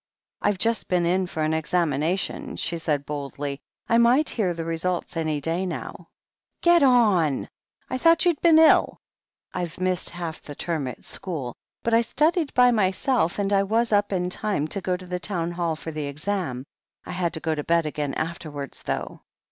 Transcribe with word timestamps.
"I've 0.41 0.57
just 0.57 0.87
been 0.87 1.05
in 1.05 1.27
for 1.27 1.43
an 1.43 1.53
examination," 1.53 2.55
she 2.55 2.79
said 2.79 3.05
boldly. 3.05 3.61
"I 3.87 3.99
might 3.99 4.31
hear 4.31 4.51
the 4.51 4.65
result 4.65 5.15
any 5.15 5.39
day 5.39 5.63
now," 5.63 6.07
"Get 6.63 6.81
on! 6.81 7.47
I 7.87 7.99
thought 7.99 8.25
you'd 8.25 8.41
been 8.41 8.57
ill," 8.57 8.97
"I've 9.53 9.79
missed 9.79 10.09
half 10.09 10.41
the 10.41 10.55
term 10.55 10.87
at 10.87 11.05
school, 11.05 11.53
but 11.83 11.93
I 11.93 12.01
studied 12.01 12.51
by 12.55 12.71
myself, 12.71 13.37
and 13.37 13.53
I 13.53 13.61
was 13.61 13.91
up 13.93 14.11
in 14.11 14.31
time 14.31 14.67
to 14.69 14.81
go 14.81 14.97
to 14.97 15.05
the 15.05 15.19
Town 15.19 15.51
Hall 15.51 15.75
for 15.75 15.91
the 15.91 16.07
exam. 16.07 16.65
I 17.05 17.11
had 17.11 17.31
to 17.35 17.39
go 17.39 17.53
to 17.53 17.63
bed 17.63 17.85
again 17.85 18.15
after 18.15 18.49
wards, 18.49 18.81
though." 18.81 19.21